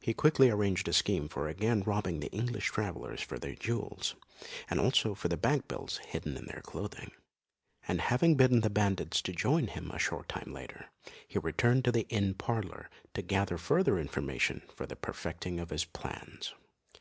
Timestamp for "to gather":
13.14-13.58